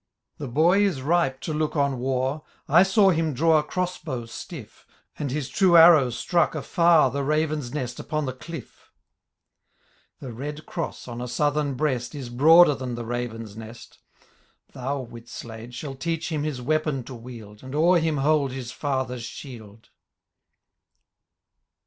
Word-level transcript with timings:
"The 0.39 0.47
boy 0.47 0.79
is 0.83 1.03
ripe 1.03 1.41
to 1.41 1.53
look 1.53 1.75
on 1.75 1.99
war•, 1.99 2.39
I 2.67 2.81
saw 2.81 3.11
him 3.11 3.35
draw 3.35 3.59
a 3.59 3.63
cross 3.63 3.99
bow 3.99 4.25
stiff, 4.25 4.87
And 5.19 5.29
1^8 5.29 5.53
true 5.53 5.77
arrow 5.77 6.09
struck 6.09 6.55
afar 6.55 7.11
The 7.11 7.23
raven's 7.23 7.71
nest 7.71 7.99
upon 7.99 8.25
the 8.25 8.33
cliff; 8.33 8.89
The 10.19 10.33
red 10.33 10.65
cross, 10.65 11.07
on 11.07 11.21
a 11.21 11.27
southern 11.27 11.75
breast, 11.75 12.15
Is 12.15 12.29
broader 12.29 12.73
than 12.73 12.95
the 12.95 13.05
raven's 13.05 13.55
nest: 13.55 13.99
Thou, 14.73 15.05
Whitslade, 15.05 15.73
shall 15.75 15.93
teach 15.93 16.31
him 16.31 16.41
his 16.41 16.63
weapon 16.63 17.03
to 17.03 17.13
wield. 17.13 17.61
And 17.61 17.75
o'er 17.75 17.99
him 17.99 18.17
hold 18.17 18.51
his 18.51 18.71
father's 18.71 19.21
shield." 19.23 19.91